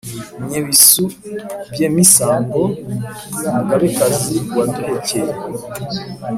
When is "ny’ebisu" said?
0.47-1.03